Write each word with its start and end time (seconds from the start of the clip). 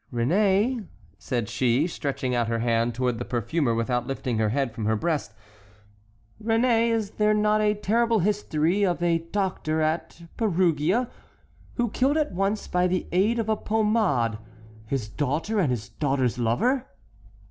"Réné," 0.11 0.87
said 1.19 1.47
she, 1.47 1.85
stretching 1.85 2.33
out 2.33 2.47
her 2.47 2.57
hand 2.57 2.95
toward 2.95 3.19
the 3.19 3.23
perfumer 3.23 3.75
without 3.75 4.07
lifting 4.07 4.39
her 4.39 4.49
head 4.49 4.73
from 4.73 4.85
her 4.85 4.95
breast, 4.95 5.31
"Réné, 6.43 6.89
is 6.89 7.11
there 7.11 7.35
not 7.35 7.61
a 7.61 7.75
terrible 7.75 8.17
history 8.17 8.83
of 8.83 9.03
a 9.03 9.19
doctor 9.19 9.79
at 9.79 10.23
Perugia, 10.37 11.07
who 11.75 11.91
killed 11.91 12.17
at 12.17 12.31
once, 12.31 12.67
by 12.67 12.87
the 12.87 13.05
aid 13.11 13.37
of 13.37 13.47
a 13.47 13.55
pomade, 13.55 14.39
his 14.87 15.07
daughter 15.07 15.59
and 15.59 15.69
his 15.69 15.89
daughter's 15.89 16.39
lover?" 16.39 16.87